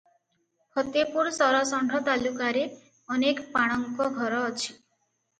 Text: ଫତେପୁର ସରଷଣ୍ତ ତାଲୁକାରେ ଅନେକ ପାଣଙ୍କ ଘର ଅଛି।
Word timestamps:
ଫତେପୁର 0.75 1.33
ସରଷଣ୍ତ 1.35 1.99
ତାଲୁକାରେ 2.07 2.63
ଅନେକ 3.17 3.45
ପାଣଙ୍କ 3.57 4.09
ଘର 4.17 4.41
ଅଛି। 4.47 4.71